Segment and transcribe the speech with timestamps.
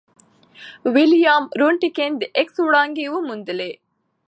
[0.93, 3.71] ویلهلم رونټګن د ایکس وړانګې وموندلې.